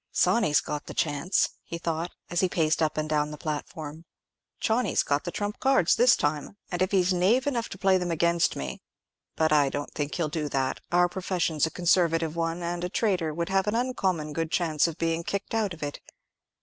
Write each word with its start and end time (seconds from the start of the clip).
"Sawney's 0.11 0.61
got 0.61 0.87
the 0.87 0.95
chance," 0.95 1.49
he 1.63 1.77
thought, 1.77 2.09
as 2.31 2.39
he 2.39 2.49
paced 2.49 2.81
up 2.81 2.97
and 2.97 3.07
down 3.07 3.29
the 3.29 3.37
platform; 3.37 4.05
"Sawney's 4.59 5.03
got 5.03 5.25
the 5.25 5.31
trump 5.31 5.59
cards 5.59 5.93
this 5.95 6.15
time; 6.15 6.57
and 6.71 6.81
if 6.81 6.89
he's 6.89 7.13
knave 7.13 7.45
enough 7.45 7.69
to 7.69 7.77
play 7.77 7.99
them 7.99 8.09
against 8.09 8.55
me—— 8.55 8.81
But 9.35 9.53
I 9.53 9.69
don't 9.69 9.93
think 9.93 10.15
he'll 10.15 10.27
do 10.27 10.49
that; 10.49 10.79
our 10.91 11.07
profession's 11.07 11.67
a 11.67 11.69
conservative 11.69 12.35
one, 12.35 12.63
and 12.63 12.83
a 12.83 12.89
traitor 12.89 13.31
would 13.31 13.49
have 13.49 13.67
an 13.67 13.75
uncommon 13.75 14.33
good 14.33 14.49
chance 14.49 14.87
of 14.87 14.97
being 14.97 15.23
kicked 15.23 15.53
out 15.53 15.71
of 15.71 15.83
it. 15.83 15.99